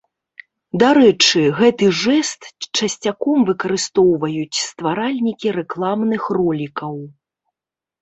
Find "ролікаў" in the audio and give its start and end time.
6.43-6.95